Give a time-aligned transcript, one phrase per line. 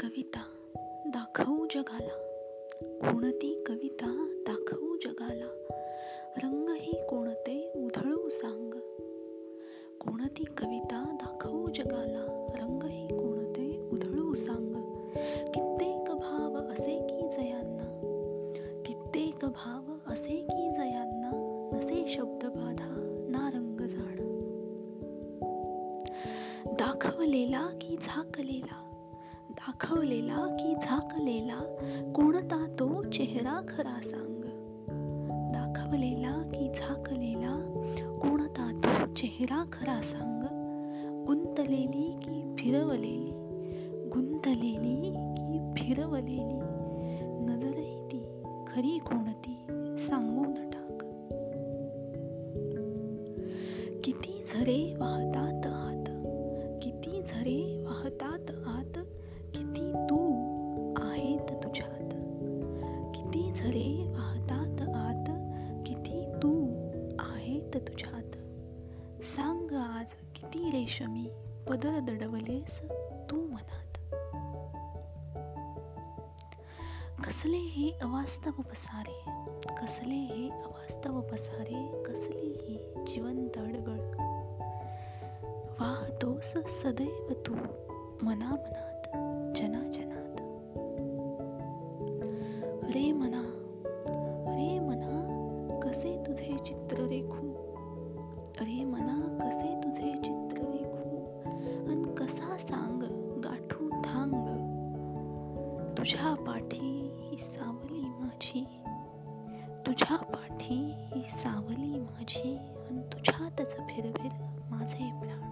[0.00, 0.42] कविता
[1.06, 2.16] दाखवू जगाला.
[2.82, 5.66] कोणती कविता दाखवू जगाला?
[6.36, 8.70] रंगही कोणते उधळू सांग.
[10.00, 12.46] कोणती कविता दाखवू जगाला?
[12.58, 14.74] रंगही कोणते उधळू सांग.
[15.54, 18.00] कित्येक भाव असे की जयांना.
[18.86, 21.30] कित्येक भाव असे की जयांना.
[21.72, 22.94] नसे शब्द बाधा
[23.28, 24.20] ना रंग झाड
[26.74, 28.87] दाखवलेला की झाकलेला.
[29.58, 31.60] दाखवलेला की झाकलेला
[32.14, 34.42] कोणता तो चेहरा खरा सांग.
[35.52, 37.54] दाखवलेला की झाकलेला
[38.22, 40.42] कोणता तो चेहरा खरा सांग.
[41.26, 43.32] गुंतलेली की फिरवलेली
[44.08, 46.60] गुंतलेली की फिरवलेली
[47.44, 49.56] नजरही ती खरी कोणती
[49.98, 51.04] सांगून टाक.
[54.04, 55.57] किती झरे वाहतात
[67.74, 68.36] आहेत तुझ्यात
[69.24, 71.30] सांग आज किती रेशमी
[71.68, 72.82] पदर दडवलेस
[73.30, 73.98] तू मनात.
[77.24, 79.30] कसले हे अवास्तव पसारे
[79.82, 84.00] कसले हे अवास्तव पसारे कसली ही जिवंत अडगळ.
[85.80, 87.54] वाहतोस सदैव तू
[88.22, 89.08] मना मनात
[89.56, 90.40] जना जनात
[92.84, 93.27] रे मना रे
[106.08, 108.64] तुझ्या पाठी ही सावली माझी.
[109.86, 114.32] तुझ्या पाठी ही सावली माझी आणि तुझ्यातच फिरफिर
[114.70, 115.50] माझे प्राण.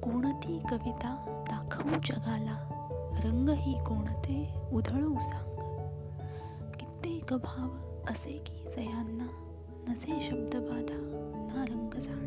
[0.00, 2.58] कोणती कविता दाखवू जगाला?
[3.24, 4.54] रंग ही कोणते?
[4.72, 5.56] उधळू सांग.
[6.72, 7.68] कित्येक भाव
[8.10, 9.26] असे की जयांना
[9.88, 10.98] नसे शब्द बाधा.
[11.52, 12.19] ना रंग जाण.